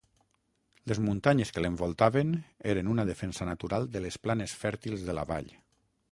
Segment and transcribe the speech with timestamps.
[0.91, 2.31] Les muntanyes que l'envoltaven
[2.73, 5.53] eren una defensa natural de les planes fèrtils de la vall.